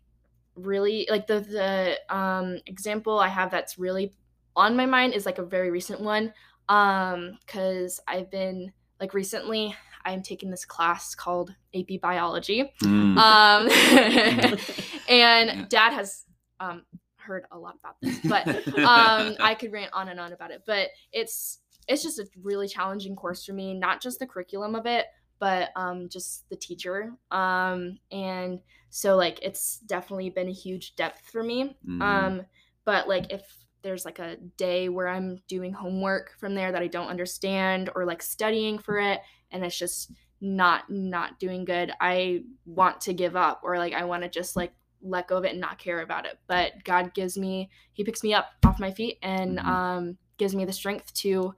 really 0.55 1.07
like 1.09 1.27
the 1.27 1.39
the 1.39 2.15
um 2.15 2.57
example 2.65 3.19
i 3.19 3.27
have 3.27 3.51
that's 3.51 3.77
really 3.77 4.11
on 4.55 4.75
my 4.75 4.85
mind 4.85 5.13
is 5.13 5.25
like 5.25 5.37
a 5.37 5.43
very 5.43 5.71
recent 5.71 6.01
one 6.01 6.33
um 6.69 7.37
because 7.45 7.99
i've 8.07 8.29
been 8.29 8.71
like 8.99 9.13
recently 9.13 9.75
i'm 10.03 10.21
taking 10.21 10.49
this 10.49 10.65
class 10.65 11.15
called 11.15 11.53
ap 11.75 11.87
biology. 12.01 12.71
Mm, 12.83 13.17
um 13.17 14.59
and 15.09 15.69
dad 15.69 15.93
has 15.93 16.25
um 16.59 16.83
heard 17.15 17.45
a 17.51 17.57
lot 17.57 17.75
about 17.79 17.95
this 18.01 18.19
but 18.27 18.47
um 18.79 19.35
i 19.39 19.55
could 19.57 19.71
rant 19.71 19.91
on 19.93 20.09
and 20.09 20.19
on 20.19 20.33
about 20.33 20.51
it 20.51 20.63
but 20.65 20.89
it's 21.13 21.59
it's 21.87 22.03
just 22.03 22.19
a 22.19 22.27
really 22.43 22.67
challenging 22.67 23.15
course 23.15 23.45
for 23.45 23.53
me 23.53 23.73
not 23.73 24.01
just 24.01 24.19
the 24.19 24.27
curriculum 24.27 24.75
of 24.75 24.85
it 24.85 25.05
but 25.41 25.71
um 25.75 26.07
just 26.07 26.47
the 26.49 26.55
teacher 26.55 27.11
um 27.31 27.97
and 28.11 28.59
so 28.91 29.17
like 29.17 29.39
it's 29.41 29.79
definitely 29.79 30.29
been 30.29 30.47
a 30.47 30.53
huge 30.53 30.95
depth 30.95 31.27
for 31.29 31.43
me 31.43 31.75
mhm. 31.85 32.01
um 32.01 32.41
but 32.85 33.09
like 33.09 33.29
if 33.33 33.41
there's 33.81 34.05
like 34.05 34.19
a 34.19 34.37
day 34.55 34.87
where 34.87 35.07
i'm 35.07 35.39
doing 35.47 35.73
homework 35.73 36.37
from 36.39 36.53
there 36.55 36.71
that 36.71 36.83
i 36.83 36.87
don't 36.87 37.07
understand 37.09 37.89
or 37.95 38.05
like 38.05 38.21
studying 38.21 38.77
for 38.77 38.99
it 38.99 39.19
and 39.51 39.65
it's 39.65 39.77
just 39.77 40.11
not 40.39 40.89
not 40.89 41.39
doing 41.39 41.65
good 41.65 41.91
i 41.99 42.41
want 42.65 43.01
to 43.01 43.13
give 43.13 43.35
up 43.35 43.61
or 43.63 43.77
like 43.77 43.93
i 43.93 44.05
want 44.05 44.23
to 44.23 44.29
just 44.29 44.55
like 44.55 44.71
let 45.03 45.27
go 45.27 45.37
of 45.37 45.45
it 45.45 45.51
and 45.51 45.59
not 45.59 45.79
care 45.79 46.01
about 46.01 46.27
it 46.27 46.37
but 46.45 46.73
god 46.83 47.11
gives 47.15 47.35
me 47.35 47.67
he 47.93 48.03
picks 48.03 48.23
me 48.23 48.35
up 48.35 48.51
off 48.63 48.79
my 48.79 48.91
feet 48.91 49.17
and 49.23 49.57
Mhm. 49.57 49.65
um 49.65 50.17
gives 50.37 50.55
me 50.55 50.65
the 50.65 50.73
strength 50.73 51.13
to 51.13 51.53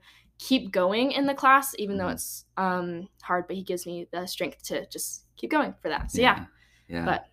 keep 0.46 0.70
going 0.72 1.12
in 1.12 1.24
the 1.26 1.34
class 1.34 1.74
even 1.78 1.96
though 1.96 2.06
Mhm. 2.06 2.12
it's 2.14 2.44
um 2.56 3.08
hard 3.22 3.46
but 3.46 3.56
he 3.56 3.62
gives 3.62 3.86
me 3.86 4.06
the 4.12 4.26
strength 4.26 4.62
to 4.64 4.86
just 4.88 5.24
keep 5.36 5.50
going 5.50 5.72
for 5.80 5.88
that 5.88 6.10
so 6.10 6.20
yeah, 6.20 6.44
yeah. 6.88 7.04
but- 7.04 7.26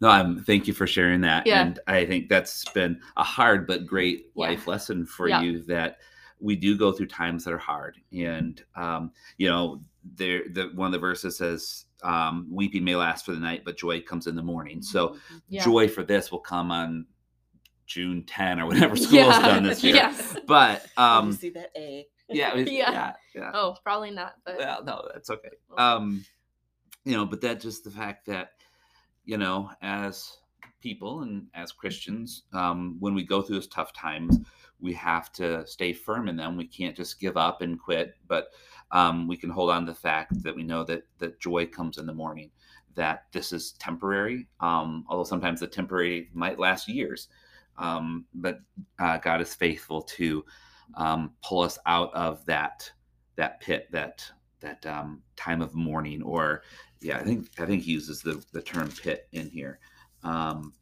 no, 0.00 0.08
I'm. 0.08 0.42
Thank 0.42 0.66
you 0.66 0.74
for 0.74 0.84
sharing 0.88 1.20
that, 1.20 1.46
Yeah. 1.46 1.62
and 1.62 1.78
I 1.86 2.04
think 2.04 2.28
that's 2.28 2.64
been 2.70 3.00
a 3.16 3.22
hard 3.22 3.68
but 3.68 3.86
great 3.86 4.32
Yeah. 4.34 4.48
life 4.48 4.66
lesson 4.66 5.06
for 5.06 5.28
Yeah. 5.28 5.42
you 5.42 5.62
that 5.66 5.98
we 6.40 6.56
do 6.56 6.76
go 6.76 6.90
through 6.90 7.06
times 7.06 7.44
that 7.44 7.52
are 7.54 7.58
hard, 7.72 7.98
and 8.10 8.60
um, 8.74 9.12
you 9.38 9.48
know, 9.48 9.80
there 10.16 10.42
the 10.50 10.72
one 10.74 10.86
of 10.86 10.92
the 10.92 10.98
verses 10.98 11.36
says, 11.36 11.84
um, 12.02 12.48
"Weeping 12.50 12.82
may 12.82 12.96
last 12.96 13.24
for 13.24 13.30
the 13.32 13.38
night, 13.38 13.62
but 13.64 13.76
joy 13.76 14.00
comes 14.00 14.26
in 14.26 14.34
the 14.34 14.42
morning." 14.42 14.82
So 14.82 15.10
Mm-hmm. 15.10 15.36
yeah 15.50 15.64
joy 15.64 15.86
for 15.86 16.02
this 16.02 16.32
will 16.32 16.40
come 16.40 16.72
on 16.72 17.06
June 17.86 18.24
10 18.24 18.58
or 18.58 18.66
whatever 18.66 18.96
school's 19.06 19.38
done 19.38 19.62
this 19.62 19.84
year. 19.84 19.94
Yes. 20.02 20.36
But 20.48 20.82
Did 20.82 20.90
you 20.98 21.02
um, 21.04 21.32
see 21.32 21.50
that 21.50 21.70
A. 21.76 22.08
yeah, 22.34 22.54
was- 22.54 22.70
Yeah. 22.70 22.90
yeah, 22.92 23.12
yeah. 23.34 23.50
Oh, 23.54 23.76
probably 23.82 24.10
not. 24.10 24.34
But 24.44 24.58
Well, 24.58 24.84
no, 24.84 25.08
that's 25.12 25.30
okay. 25.30 25.50
Um, 25.76 26.24
you 27.04 27.12
know, 27.12 27.26
but 27.26 27.40
that 27.40 27.60
just 27.60 27.84
the 27.84 27.90
fact 27.90 28.26
that, 28.26 28.52
you 29.24 29.36
know, 29.36 29.70
as 29.82 30.38
people 30.80 31.22
and 31.22 31.46
as 31.54 31.72
Christians, 31.72 32.44
um, 32.52 32.96
when 33.00 33.14
we 33.14 33.22
go 33.24 33.42
through 33.42 33.56
those 33.56 33.68
tough 33.68 33.92
times, 33.92 34.38
we 34.80 34.92
have 34.94 35.32
to 35.32 35.64
stay 35.66 35.92
firm 35.92 36.28
in 36.28 36.36
them. 36.36 36.56
We 36.56 36.66
can't 36.66 36.96
just 36.96 37.20
give 37.20 37.36
up 37.36 37.62
and 37.62 37.78
quit, 37.80 38.16
but 38.26 38.48
um, 38.90 39.28
we 39.28 39.36
can 39.36 39.48
hold 39.50 39.70
on 39.70 39.86
to 39.86 39.92
the 39.92 39.98
fact 39.98 40.42
that 40.42 40.54
we 40.54 40.64
know 40.64 40.84
that 40.84 41.04
that 41.18 41.40
joy 41.40 41.66
comes 41.66 41.98
in 41.98 42.06
the 42.06 42.12
morning. 42.12 42.50
That 42.94 43.24
this 43.32 43.52
is 43.52 43.72
temporary, 43.72 44.48
um, 44.60 45.06
although 45.08 45.24
sometimes 45.24 45.60
the 45.60 45.66
temporary 45.66 46.28
might 46.34 46.58
last 46.58 46.88
years. 46.88 47.28
Um, 47.78 48.26
but 48.34 48.60
uh, 48.98 49.16
God 49.18 49.40
is 49.40 49.54
faithful 49.54 50.02
to 50.02 50.44
um, 50.94 51.32
pull 51.42 51.62
us 51.62 51.78
out 51.86 52.12
of 52.14 52.44
that 52.46 52.90
that 53.36 53.60
pit, 53.60 53.88
that 53.92 54.24
that 54.60 54.84
um, 54.86 55.22
time 55.36 55.62
of 55.62 55.74
mourning, 55.74 56.22
or 56.22 56.62
yeah, 57.00 57.18
I 57.18 57.24
think 57.24 57.48
I 57.58 57.66
think 57.66 57.82
he 57.82 57.92
uses 57.92 58.22
the 58.22 58.44
the 58.52 58.62
term 58.62 58.88
pit 58.90 59.28
in 59.32 59.50
here. 59.50 59.78
Um, 60.22 60.72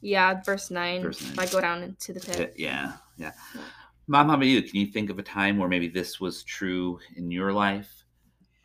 yeah, 0.00 0.40
verse 0.42 0.70
nine. 0.70 1.02
Verse 1.02 1.20
If. 1.20 1.38
I 1.38 1.46
go 1.46 1.60
down 1.60 1.82
into 1.82 2.12
the 2.12 2.20
pit. 2.20 2.36
pit, 2.36 2.54
yeah, 2.56 2.94
yeah. 3.16 3.32
Yeah. 3.54 3.60
Mom, 4.06 4.28
how 4.28 4.34
about 4.34 4.46
you? 4.46 4.62
Can 4.62 4.76
you 4.80 4.86
think 4.86 5.10
of 5.10 5.18
a 5.18 5.22
time 5.22 5.58
where 5.58 5.68
maybe 5.68 5.88
this 5.88 6.18
was 6.18 6.42
true 6.42 6.98
in 7.16 7.30
your 7.30 7.52
life? 7.52 8.04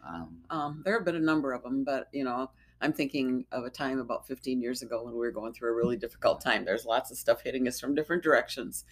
Um, 0.07 0.37
Um, 0.49 0.81
there 0.85 0.95
have 0.95 1.05
been 1.05 1.15
a 1.15 1.19
number 1.19 1.51
of 1.53 1.63
them, 1.63 1.83
but 1.83 2.07
you 2.13 2.23
know, 2.23 2.49
I'm 2.81 2.93
thinking 2.93 3.45
of 3.51 3.65
a 3.65 3.69
time 3.69 3.99
about 3.99 4.27
15 4.27 4.61
years 4.61 4.81
ago 4.81 5.03
when 5.03 5.13
we 5.13 5.19
were 5.19 5.31
going 5.31 5.53
through 5.53 5.71
a 5.71 5.75
really 5.75 5.97
difficult 5.97 6.41
time. 6.41 6.65
There's 6.65 6.85
lots 6.85 7.11
of 7.11 7.17
stuff 7.17 7.41
hitting 7.41 7.67
us 7.67 7.79
from 7.79 7.93
different 7.95 8.23
directions, 8.23 8.85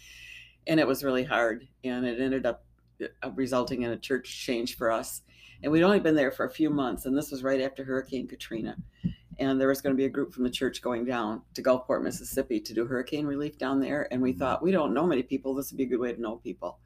and 0.68 0.80
it 0.80 0.88
was 0.88 1.04
really 1.04 1.24
hard. 1.24 1.68
And 1.84 2.06
it 2.06 2.20
ended 2.20 2.46
up 2.46 2.64
uh, 3.02 3.32
resulting 3.32 3.82
in 3.84 3.92
a 3.92 3.98
church 3.98 4.46
change 4.46 4.78
for 4.78 4.92
us. 4.92 5.22
And 5.64 5.72
we'd 5.72 5.84
only 5.84 6.00
been 6.00 6.16
there 6.16 6.32
for 6.32 6.46
a 6.46 6.50
few 6.50 6.70
months, 6.70 7.06
and 7.06 7.16
this 7.16 7.30
was 7.32 7.44
right 7.44 7.62
after 7.62 7.84
Hurricane 7.84 8.28
Katrina. 8.28 8.76
And 9.40 9.60
there 9.60 9.68
was 9.68 9.82
going 9.82 9.96
to 9.96 9.98
be 9.98 10.06
a 10.06 10.10
group 10.10 10.34
from 10.34 10.44
the 10.44 10.50
church 10.50 10.82
going 10.82 11.06
down 11.06 11.42
to 11.54 11.64
Gulfport, 11.64 12.04
Mississippi, 12.04 12.60
to 12.60 12.74
do 12.74 12.86
hurricane 12.86 13.26
relief 13.26 13.58
down 13.58 13.80
there. 13.80 14.08
And 14.12 14.22
we 14.22 14.34
Mhm. 14.34 14.40
thought 14.40 14.64
we 14.64 14.72
don't 14.72 14.94
know 14.94 15.06
many 15.06 15.24
people. 15.24 15.54
This 15.56 15.72
would 15.72 15.78
be 15.78 15.84
a 15.84 15.88
good 15.88 16.00
way 16.00 16.14
to 16.14 16.22
know 16.22 16.38
people. 16.38 16.80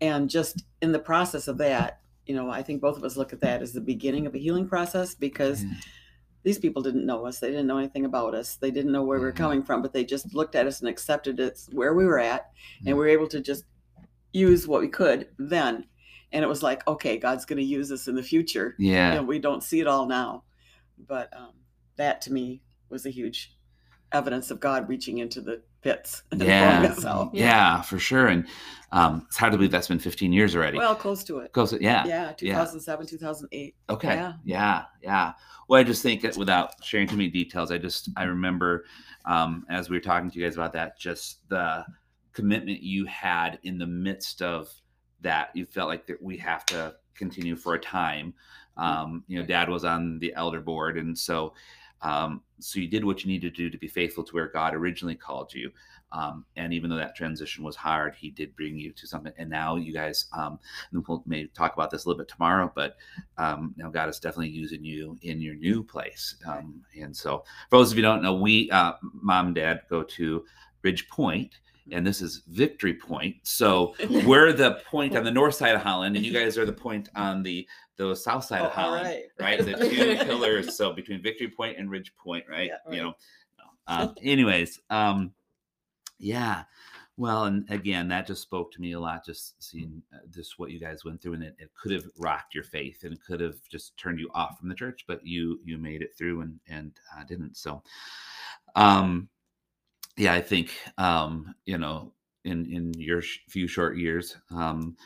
And 0.00 0.28
just 0.28 0.64
in 0.80 0.92
the 0.92 0.98
process 0.98 1.48
of 1.48 1.58
that, 1.58 2.00
you 2.26 2.34
know, 2.34 2.50
I 2.50 2.62
think 2.62 2.80
both 2.80 2.96
of 2.96 3.04
us 3.04 3.16
look 3.16 3.32
at 3.32 3.40
that 3.40 3.62
as 3.62 3.72
the 3.72 3.80
beginning 3.80 4.26
of 4.26 4.34
a 4.34 4.38
healing 4.38 4.68
process 4.68 5.14
because 5.14 5.64
Yeah. 5.64 5.70
These 6.44 6.58
people 6.58 6.82
didn't 6.82 7.06
know 7.06 7.26
us. 7.26 7.38
They 7.38 7.50
didn't 7.50 7.66
know 7.68 7.78
anything 7.78 8.04
about 8.04 8.34
us. 8.34 8.56
They 8.56 8.70
didn't 8.70 8.92
know 8.92 9.04
where 9.04 9.18
we 9.18 9.24
were 9.26 9.32
Mhm. 9.32 9.36
coming 9.36 9.62
from, 9.62 9.80
but 9.82 9.92
they 9.92 10.04
just 10.04 10.34
looked 10.34 10.54
at 10.56 10.66
us 10.66 10.80
and 10.80 10.88
accepted 10.88 11.38
it 11.40 11.60
where 11.72 11.94
we 11.94 12.04
were 12.04 12.18
at. 12.18 12.50
And 12.86 12.96
we 12.96 13.02
were 13.04 13.08
able 13.08 13.28
to 13.28 13.40
just 13.40 13.64
use 14.32 14.66
what 14.66 14.80
we 14.80 14.88
could 14.88 15.28
then. 15.38 15.86
And 16.32 16.42
it 16.44 16.48
was 16.48 16.62
like, 16.62 16.86
okay, 16.88 17.18
God's 17.18 17.44
going 17.44 17.58
to 17.58 17.64
use 17.64 17.92
us 17.92 18.08
in 18.08 18.14
the 18.14 18.22
future. 18.22 18.74
yeah, 18.78 19.12
And 19.14 19.28
we 19.28 19.38
don't 19.38 19.62
see 19.62 19.80
it 19.80 19.86
all 19.86 20.06
now. 20.06 20.44
But 20.98 21.28
um, 21.36 21.52
that 21.96 22.20
to 22.22 22.32
me 22.32 22.62
was 22.88 23.06
a 23.06 23.10
huge 23.10 23.56
evidence 24.12 24.50
of 24.50 24.58
God 24.60 24.88
reaching 24.88 25.18
into 25.18 25.40
the 25.40 25.62
pits 25.82 26.22
and 26.30 26.40
Yeah. 26.40 26.80
pulling 26.80 26.92
us 26.92 27.30
yeah, 27.34 27.82
for 27.82 27.98
sure. 27.98 28.28
And 28.28 28.46
um, 28.92 29.24
it's 29.26 29.36
hard 29.36 29.52
to 29.52 29.58
believe 29.58 29.70
that's 29.70 29.88
been 29.88 29.98
15 29.98 30.32
years 30.32 30.54
already. 30.54 30.78
Well, 30.78 30.94
close 30.94 31.24
to 31.24 31.38
it. 31.38 31.52
Goes, 31.52 31.72
yeah, 31.80 32.06
Yeah, 32.06 32.32
2007, 32.32 33.06
2008. 33.06 33.74
Okay. 33.90 34.08
Yeah. 34.14 34.32
Yeah. 34.44 34.84
Yeah. 35.02 35.32
Well, 35.68 35.80
I 35.80 35.84
just 35.84 36.02
think 36.02 36.22
that 36.22 36.36
without 36.36 36.72
sharing 36.84 37.06
too 37.06 37.16
many 37.16 37.30
details, 37.30 37.70
I 37.70 37.78
just 37.78 38.10
I 38.16 38.24
remember 38.24 38.84
um, 39.24 39.64
as 39.68 39.88
we 39.88 39.96
were 39.96 40.02
talking 40.02 40.30
to 40.30 40.38
you 40.38 40.44
guys 40.44 40.54
about 40.54 40.72
that, 40.74 40.98
just 40.98 41.48
the 41.48 41.84
commitment 42.32 42.80
you 42.80 43.04
had 43.06 43.58
in 43.62 43.78
the 43.78 43.86
midst 43.86 44.42
of 44.42 44.72
that. 45.20 45.50
You 45.54 45.64
felt 45.66 45.88
like 45.88 46.06
that 46.06 46.22
we 46.22 46.36
have 46.38 46.64
to 46.66 46.94
continue 47.14 47.56
for 47.56 47.74
a 47.74 47.78
time. 47.78 48.34
Um, 48.76 49.24
you 49.28 49.38
know, 49.38 49.46
Dad 49.46 49.68
was 49.68 49.84
on 49.84 50.18
the 50.18 50.34
elder 50.34 50.60
board, 50.60 50.96
and 50.98 51.16
so 51.18 51.54
um, 52.02 52.42
so 52.58 52.80
you 52.80 52.88
did 52.88 53.04
what 53.04 53.24
you 53.24 53.28
needed 53.28 53.54
to 53.54 53.62
do 53.62 53.70
to 53.70 53.78
be 53.78 53.88
faithful 53.88 54.24
to 54.24 54.32
where 54.32 54.48
God 54.48 54.74
originally 54.74 55.14
called 55.14 55.52
you. 55.54 55.70
Um, 56.12 56.44
and 56.56 56.74
even 56.74 56.90
though 56.90 56.96
that 56.96 57.16
transition 57.16 57.64
was 57.64 57.74
hard, 57.74 58.14
He 58.14 58.30
did 58.30 58.54
bring 58.54 58.76
you 58.76 58.92
to 58.92 59.06
something. 59.06 59.32
And 59.38 59.48
now 59.48 59.76
you 59.76 59.92
guys, 59.92 60.26
um, 60.36 60.58
we'll 60.92 61.22
maybe 61.26 61.48
talk 61.54 61.72
about 61.74 61.90
this 61.90 62.04
a 62.04 62.08
little 62.08 62.22
bit 62.22 62.28
tomorrow, 62.28 62.70
but 62.74 62.96
um, 63.38 63.74
now 63.76 63.88
God 63.88 64.08
is 64.08 64.20
definitely 64.20 64.50
using 64.50 64.84
you 64.84 65.18
in 65.22 65.40
your 65.40 65.54
new 65.54 65.82
place. 65.82 66.36
Um, 66.46 66.82
and 67.00 67.16
so, 67.16 67.44
for 67.70 67.78
those 67.78 67.92
of 67.92 67.96
you 67.96 68.02
don't 68.02 68.22
know, 68.22 68.34
we, 68.34 68.70
uh, 68.70 68.92
mom 69.00 69.46
and 69.46 69.54
dad, 69.54 69.82
go 69.88 70.02
to 70.02 70.44
Ridge 70.82 71.08
Point, 71.08 71.56
and 71.90 72.06
this 72.06 72.22
is 72.22 72.42
Victory 72.48 72.94
Point. 72.94 73.36
So 73.42 73.94
we're 74.26 74.52
the 74.52 74.80
point 74.88 75.16
on 75.16 75.24
the 75.24 75.30
north 75.30 75.54
side 75.54 75.74
of 75.74 75.82
Holland, 75.82 76.16
and 76.16 76.24
you 76.24 76.32
guys 76.40 76.56
are 76.58 76.66
the 76.66 76.72
point 76.72 77.08
on 77.16 77.42
the 77.42 77.66
the 77.96 78.14
south 78.14 78.44
side 78.44 78.62
Oh, 78.62 78.66
of 78.66 78.72
Holland, 78.72 79.04
right. 79.06 79.24
right? 79.38 79.58
The 79.64 79.74
two 80.18 80.24
pillars. 80.24 80.76
So 80.76 80.92
between 80.92 81.22
Victory 81.22 81.48
Point 81.48 81.78
and 81.78 81.90
Ridge 81.90 82.12
Point, 82.16 82.44
right? 82.48 82.70
Yeah, 82.88 82.94
You 82.94 83.02
know. 83.02 83.14
Um, 83.88 84.14
anyways, 84.22 84.80
um, 84.90 85.32
yeah. 86.18 86.62
Well, 87.18 87.44
and 87.44 87.68
again, 87.70 88.08
that 88.08 88.26
just 88.26 88.40
spoke 88.40 88.72
to 88.72 88.80
me 88.80 88.92
a 88.92 89.00
lot. 89.00 89.24
Just 89.26 89.62
seeing 89.62 90.02
uh, 90.14 90.18
just 90.30 90.58
what 90.58 90.70
you 90.70 90.80
guys 90.80 91.04
went 91.04 91.20
through, 91.20 91.34
and 91.34 91.42
it, 91.42 91.54
it 91.58 91.70
could 91.80 91.92
have 91.92 92.04
rocked 92.18 92.54
your 92.54 92.64
faith, 92.64 93.04
and 93.04 93.12
it 93.12 93.20
could 93.24 93.40
have 93.40 93.56
just 93.70 93.96
turned 93.98 94.18
you 94.18 94.30
off 94.34 94.58
from 94.58 94.68
the 94.70 94.74
church, 94.74 95.04
but 95.06 95.24
you 95.24 95.60
you 95.64 95.76
made 95.76 96.00
it 96.00 96.16
through, 96.16 96.40
and 96.40 96.58
and 96.68 96.92
uh, 97.16 97.24
didn't. 97.24 97.56
So, 97.56 97.82
um, 98.76 99.28
yeah, 100.16 100.34
I 100.34 100.40
think 100.40 100.70
um, 100.98 101.54
you 101.64 101.78
know, 101.78 102.12
in 102.44 102.66
in 102.66 102.92
your 102.94 103.22
sh- 103.22 103.40
few 103.48 103.66
short 103.66 103.96
years, 103.96 104.36
um, 104.50 104.96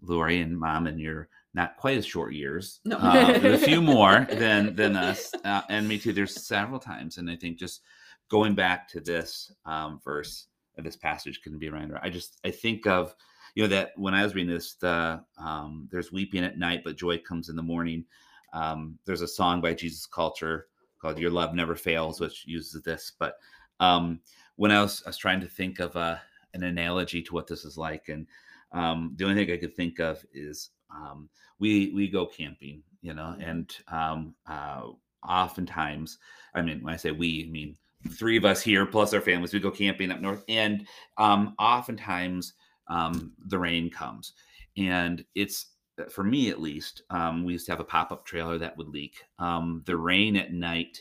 Lori 0.00 0.40
and 0.40 0.58
Mom, 0.58 0.86
and 0.86 1.00
your 1.00 1.28
not 1.54 1.76
quite 1.76 1.96
as 1.96 2.04
short 2.06 2.34
years, 2.34 2.80
No. 2.84 2.96
uh, 2.96 3.38
a 3.44 3.58
few 3.58 3.80
more 3.80 4.26
than 4.32 4.74
than 4.74 4.96
us, 4.96 5.32
uh, 5.44 5.62
and 5.68 5.86
me 5.88 5.98
too. 5.98 6.12
There's 6.12 6.46
several 6.46 6.80
times, 6.80 7.18
and 7.18 7.30
I 7.30 7.36
think 7.36 7.58
just 7.58 7.82
going 8.28 8.54
back 8.54 8.88
to 8.88 9.00
this 9.00 9.52
um, 9.66 10.00
verse, 10.04 10.46
uh, 10.78 10.82
this 10.82 10.96
passage 10.96 11.42
can 11.42 11.58
be 11.58 11.68
around. 11.68 11.92
I 12.02 12.10
just 12.10 12.40
I 12.44 12.50
think 12.50 12.86
of 12.86 13.14
you 13.54 13.62
know 13.62 13.68
that 13.68 13.92
when 13.96 14.14
I 14.14 14.24
was 14.24 14.34
reading 14.34 14.52
this, 14.52 14.74
the 14.74 15.22
um, 15.38 15.88
there's 15.92 16.10
weeping 16.12 16.44
at 16.44 16.58
night, 16.58 16.82
but 16.84 16.96
joy 16.96 17.18
comes 17.18 17.48
in 17.48 17.56
the 17.56 17.62
morning. 17.62 18.04
Um, 18.52 18.98
there's 19.04 19.22
a 19.22 19.28
song 19.28 19.60
by 19.60 19.74
Jesus 19.74 20.06
Culture 20.06 20.66
called 21.00 21.18
"Your 21.18 21.30
Love 21.30 21.54
Never 21.54 21.76
Fails," 21.76 22.20
which 22.20 22.44
uses 22.46 22.82
this. 22.82 23.12
But 23.18 23.34
um, 23.80 24.20
when 24.56 24.70
I 24.70 24.80
was 24.82 25.02
I 25.06 25.10
was 25.10 25.16
trying 25.16 25.40
to 25.40 25.48
think 25.48 25.80
of 25.80 25.96
a 25.96 26.20
an 26.54 26.62
analogy 26.62 27.22
to 27.22 27.34
what 27.34 27.46
this 27.46 27.64
is 27.64 27.76
like, 27.76 28.08
and 28.08 28.26
um, 28.72 29.12
the 29.16 29.24
only 29.24 29.44
thing 29.44 29.54
I 29.54 29.58
could 29.58 29.76
think 29.76 30.00
of 30.00 30.24
is 30.32 30.70
um, 30.94 31.28
we 31.58 31.92
we 31.94 32.08
go 32.08 32.26
camping, 32.26 32.82
you 33.02 33.14
know, 33.14 33.36
and 33.40 33.74
um, 33.88 34.34
uh, 34.46 34.82
oftentimes, 35.26 36.18
I 36.54 36.62
mean, 36.62 36.82
when 36.82 36.94
I 36.94 36.96
say 36.96 37.10
we, 37.10 37.44
I 37.46 37.50
mean 37.50 37.76
three 38.10 38.36
of 38.36 38.44
us 38.44 38.60
here 38.60 38.84
plus 38.84 39.14
our 39.14 39.20
families. 39.20 39.52
We 39.52 39.60
go 39.60 39.70
camping 39.70 40.10
up 40.10 40.20
north, 40.20 40.44
and 40.48 40.86
um, 41.16 41.54
oftentimes 41.58 42.54
um, 42.88 43.32
the 43.46 43.58
rain 43.58 43.90
comes, 43.90 44.34
and 44.76 45.24
it's 45.34 45.70
for 46.10 46.24
me 46.24 46.50
at 46.50 46.60
least. 46.60 47.02
Um, 47.10 47.44
we 47.44 47.52
used 47.52 47.66
to 47.66 47.72
have 47.72 47.80
a 47.80 47.84
pop 47.84 48.12
up 48.12 48.26
trailer 48.26 48.58
that 48.58 48.76
would 48.76 48.88
leak. 48.88 49.16
Um, 49.38 49.82
the 49.86 49.96
rain 49.96 50.36
at 50.36 50.52
night. 50.52 51.00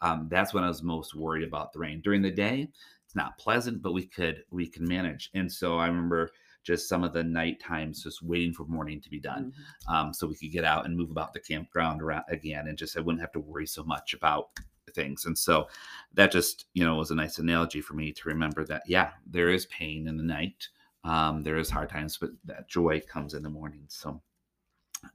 Um, 0.00 0.28
that's 0.30 0.54
when 0.54 0.64
I 0.64 0.68
was 0.68 0.82
most 0.82 1.14
worried 1.14 1.46
about 1.46 1.72
the 1.72 1.78
rain. 1.80 2.00
During 2.00 2.22
the 2.22 2.30
day, 2.30 2.68
it's 3.04 3.16
not 3.16 3.38
pleasant, 3.38 3.82
but 3.82 3.92
we 3.92 4.06
could 4.06 4.44
we 4.50 4.66
can 4.66 4.86
manage. 4.86 5.30
And 5.34 5.50
so 5.50 5.78
I 5.78 5.86
remember 5.86 6.30
just 6.62 6.88
some 6.88 7.02
of 7.04 7.12
the 7.14 7.24
night 7.24 7.60
times 7.60 8.02
just 8.02 8.22
waiting 8.22 8.52
for 8.52 8.64
morning 8.66 9.00
to 9.00 9.08
be 9.08 9.18
done 9.20 9.52
Mhm. 9.88 9.92
um, 9.94 10.12
so 10.12 10.26
we 10.26 10.34
could 10.36 10.52
get 10.52 10.64
out 10.64 10.84
and 10.84 10.94
move 10.96 11.10
about 11.10 11.32
the 11.32 11.40
campground 11.40 12.02
around 12.02 12.24
again 12.28 12.68
and 12.68 12.76
just 12.76 12.96
I 12.96 13.00
wouldn't 13.00 13.22
have 13.22 13.32
to 13.32 13.40
worry 13.40 13.66
so 13.66 13.82
much 13.84 14.12
about 14.12 14.50
things. 14.94 15.24
And 15.24 15.38
so 15.38 15.68
that 16.14 16.30
just, 16.32 16.66
you 16.74 16.84
know, 16.84 16.96
was 16.96 17.10
a 17.10 17.14
nice 17.14 17.38
analogy 17.38 17.80
for 17.80 17.94
me 17.94 18.12
to 18.12 18.28
remember 18.28 18.64
that, 18.66 18.82
yeah, 18.86 19.12
there 19.26 19.50
is 19.50 19.66
pain 19.66 20.06
in 20.08 20.16
the 20.16 20.22
night. 20.22 20.68
Um, 21.04 21.42
there 21.42 21.56
is 21.56 21.70
hard 21.70 21.88
times, 21.88 22.18
but 22.18 22.30
that 22.44 22.68
joy 22.68 23.00
comes 23.00 23.32
in 23.34 23.42
the 23.42 23.50
morning. 23.50 23.84
So, 23.88 24.20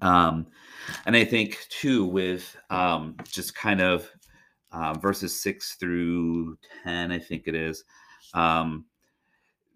um, 0.02 0.48
and 1.06 1.16
I 1.16 1.26
think 1.26 1.66
too, 1.70 2.06
with 2.06 2.56
um, 2.70 3.18
just 3.26 3.54
kind 3.56 3.82
of 3.82 4.10
um, 4.74 5.00
verses 5.00 5.40
six 5.40 5.76
through 5.76 6.58
10, 6.84 7.12
I 7.12 7.20
think 7.20 7.44
it 7.48 7.56
is, 7.56 7.84
um, 8.34 8.86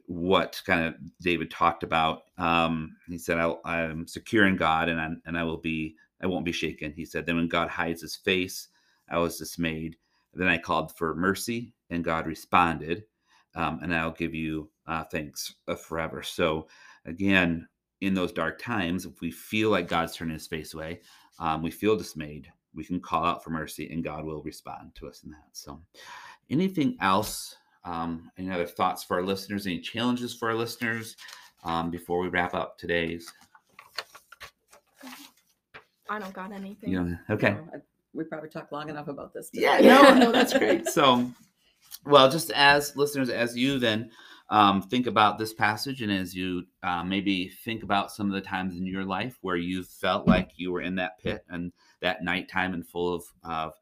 what 0.08 0.62
kind 0.66 0.86
of 0.86 0.96
David 1.22 1.52
talked 1.52 1.84
about. 1.84 2.24
Um, 2.38 2.98
he 3.08 3.18
said, 3.18 3.38
I'll, 3.38 3.62
I'm 3.66 4.08
secure 4.08 4.48
in 4.48 4.58
God 4.58 4.90
and, 4.90 5.00
I'm, 5.00 5.22
and 5.26 5.38
I 5.38 5.44
will 5.44 5.58
be, 5.58 5.96
I 6.22 6.28
won't 6.28 6.46
be 6.46 6.52
shaken. 6.52 6.94
He 6.94 7.06
said, 7.06 7.26
then 7.26 7.36
when 7.38 7.48
God 7.48 7.70
hides 7.70 8.02
his 8.02 8.16
face, 8.16 8.70
I 9.10 9.18
was 9.20 9.38
dismayed. 9.38 9.98
Then 10.34 10.48
I 10.48 10.58
called 10.58 10.98
for 10.98 11.16
mercy 11.16 11.74
and 11.90 12.04
God 12.04 12.28
responded. 12.28 13.04
Um, 13.56 13.80
and 13.82 13.94
I'll 13.96 14.12
give 14.12 14.36
you 14.36 14.70
uh, 14.88 15.04
thanks 15.06 15.56
uh, 15.68 15.76
forever. 15.76 16.24
So 16.24 16.68
again, 17.06 17.68
in 18.02 18.14
those 18.14 18.32
dark 18.32 18.60
times, 18.60 19.06
if 19.06 19.22
we 19.22 19.32
feel 19.32 19.70
like 19.72 19.88
God's 19.88 20.16
turning 20.16 20.36
his 20.36 20.48
face 20.48 20.74
away, 20.74 21.02
um, 21.40 21.62
we 21.64 21.72
feel 21.72 21.96
dismayed, 21.96 22.52
we 22.78 22.86
can 22.86 23.02
call 23.02 23.26
out 23.26 23.44
for 23.44 23.50
mercy 23.50 23.90
and 23.92 24.04
God 24.04 24.24
will 24.24 24.42
respond 24.44 24.96
to 24.96 25.08
us 25.10 25.24
in 25.24 25.32
that. 25.32 25.50
So 25.52 25.82
anything 26.50 26.96
else 27.02 27.58
um, 27.88 28.30
any 28.38 28.52
other 28.52 28.66
thoughts 28.66 29.04
for 29.04 29.16
our 29.16 29.24
listeners? 29.24 29.66
Any 29.66 29.80
challenges 29.80 30.34
for 30.34 30.50
our 30.50 30.56
listeners 30.56 31.16
um, 31.64 31.90
before 31.90 32.20
we 32.20 32.28
wrap 32.28 32.54
up 32.54 32.78
today's? 32.78 33.32
I 36.10 36.20
don't 36.20 36.34
got 36.34 36.52
anything. 36.52 36.92
You 36.92 37.04
know, 37.04 37.18
okay. 37.30 37.54
So, 37.54 37.70
I- 37.74 37.82
we 38.14 38.24
probably 38.24 38.50
talked 38.50 38.72
long 38.72 38.90
enough 38.90 39.10
about 39.10 39.32
this. 39.32 39.52
Yeah, 39.54 39.80
no, 39.80 40.14
no, 40.16 40.32
that's 40.32 40.52
great. 40.58 40.88
So, 40.88 41.30
well, 42.04 42.32
just 42.32 42.50
as 42.52 42.96
listeners, 42.96 43.30
as 43.30 43.56
you 43.56 43.78
then 43.78 44.10
um, 44.50 44.82
think 44.82 45.08
about 45.08 45.38
this 45.38 45.54
passage, 45.54 46.02
and 46.02 46.12
as 46.12 46.34
you 46.34 46.64
uh, 46.84 47.04
maybe 47.04 47.50
think 47.50 47.84
about 47.84 48.12
some 48.12 48.28
of 48.28 48.34
the 48.34 48.42
times 48.42 48.78
in 48.78 48.86
your 48.86 49.04
life 49.04 49.38
where 49.42 49.58
you 49.58 49.84
felt 49.84 50.26
like 50.28 50.52
you 50.56 50.72
were 50.72 50.82
in 50.82 50.96
that 50.96 51.20
pit 51.20 51.44
and 51.50 51.74
that 52.02 52.24
nighttime 52.24 52.74
and 52.74 52.88
full 52.88 53.14
of, 53.14 53.24
of 53.44 53.74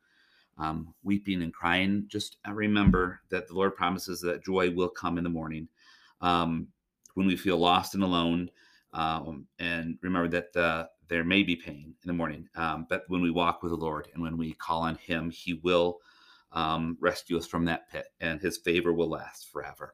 um, 0.57 0.93
weeping 1.03 1.43
and 1.43 1.53
crying, 1.53 2.05
just 2.07 2.37
uh, 2.47 2.53
remember 2.53 3.19
that 3.29 3.47
the 3.47 3.53
Lord 3.53 3.75
promises 3.75 4.21
that 4.21 4.43
joy 4.43 4.71
will 4.71 4.89
come 4.89 5.17
in 5.17 5.23
the 5.23 5.29
morning 5.29 5.67
um, 6.21 6.67
when 7.13 7.27
we 7.27 7.35
feel 7.35 7.57
lost 7.57 7.93
and 7.93 8.03
alone. 8.03 8.49
Um, 8.93 9.45
and 9.59 9.97
remember 10.01 10.29
that 10.29 10.53
the, 10.53 10.89
there 11.09 11.25
may 11.25 11.43
be 11.43 11.55
pain 11.55 11.93
in 12.01 12.07
the 12.07 12.13
morning, 12.13 12.47
um, 12.55 12.87
but 12.89 13.03
when 13.07 13.21
we 13.21 13.29
walk 13.29 13.61
with 13.61 13.71
the 13.71 13.77
Lord 13.77 14.07
and 14.13 14.23
when 14.23 14.37
we 14.37 14.53
call 14.53 14.81
on 14.81 14.95
Him, 14.95 15.29
He 15.29 15.55
will 15.55 15.99
um, 16.53 16.97
rescue 17.01 17.37
us 17.37 17.45
from 17.45 17.65
that 17.65 17.89
pit, 17.91 18.07
and 18.21 18.41
His 18.41 18.57
favor 18.57 18.93
will 18.93 19.09
last 19.09 19.51
forever. 19.51 19.93